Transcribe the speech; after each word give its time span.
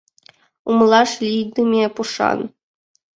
Умылаш 0.69 1.11
лийдыме 1.25 1.83
пушан. 1.95 2.39